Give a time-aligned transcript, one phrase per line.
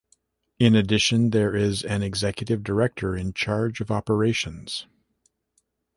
[0.57, 4.87] In addition, there is an Executive Director in charge of operations.